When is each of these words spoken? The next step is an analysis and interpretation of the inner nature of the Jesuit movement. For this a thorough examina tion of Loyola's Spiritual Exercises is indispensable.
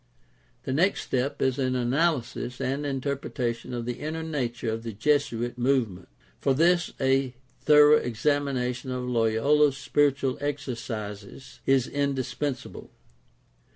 The 0.63 0.73
next 0.73 1.03
step 1.03 1.43
is 1.43 1.59
an 1.59 1.75
analysis 1.75 2.59
and 2.59 2.87
interpretation 2.87 3.71
of 3.71 3.85
the 3.85 3.99
inner 3.99 4.23
nature 4.23 4.71
of 4.71 4.81
the 4.81 4.93
Jesuit 4.93 5.59
movement. 5.59 6.09
For 6.39 6.55
this 6.55 6.91
a 6.99 7.35
thorough 7.59 7.99
examina 7.99 8.73
tion 8.73 8.89
of 8.89 9.03
Loyola's 9.07 9.77
Spiritual 9.77 10.39
Exercises 10.41 11.59
is 11.67 11.85
indispensable. 11.87 12.89